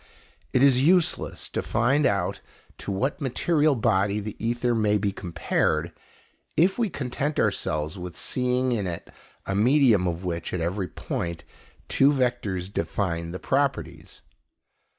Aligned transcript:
It 0.51 0.63
is 0.63 0.81
useless 0.81 1.47
to 1.49 1.61
find 1.61 2.07
out 2.07 2.41
to 2.79 2.91
what 2.91 3.21
material 3.21 3.75
body 3.75 4.19
the 4.19 4.35
ether 4.43 4.73
may 4.73 4.97
be 4.97 5.11
compared, 5.11 5.91
if 6.57 6.79
we 6.79 6.89
content 6.89 7.39
ourselves 7.39 7.99
with 7.99 8.17
seeing 8.17 8.71
in 8.71 8.87
it 8.87 9.11
a 9.45 9.53
medium 9.53 10.07
of 10.07 10.25
which, 10.25 10.55
at 10.55 10.59
every 10.59 10.87
point, 10.87 11.43
two 11.87 12.11
vectors 12.11 12.73
define 12.73 13.29
the 13.29 13.37
properties. 13.37 14.23